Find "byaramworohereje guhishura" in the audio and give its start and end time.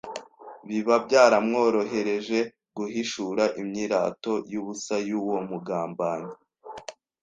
1.05-3.43